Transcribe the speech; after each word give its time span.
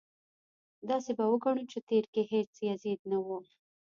داسې 0.89 1.11
به 1.17 1.25
وګڼو 1.31 1.63
چې 1.71 1.77
په 1.81 1.85
تېر 1.89 2.03
کې 2.13 2.21
هېڅ 2.31 2.51
یزید 2.69 2.99
نه 3.11 3.17
و. 3.25 3.27